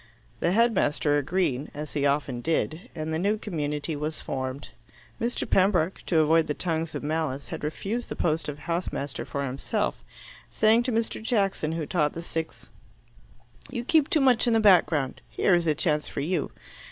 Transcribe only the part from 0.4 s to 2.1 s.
headmaster agreed, as he